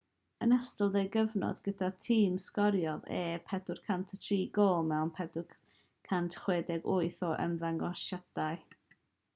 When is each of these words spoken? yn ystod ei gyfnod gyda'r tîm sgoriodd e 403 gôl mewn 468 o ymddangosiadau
yn 0.43 0.53
ystod 0.55 0.95
ei 1.01 1.09
gyfnod 1.15 1.59
gyda'r 1.67 1.91
tîm 2.05 2.39
sgoriodd 2.45 3.05
e 3.17 3.19
403 3.51 4.39
gôl 4.57 4.81
mewn 4.93 5.13
468 5.21 7.23
o 7.31 7.33
ymddangosiadau 7.47 8.69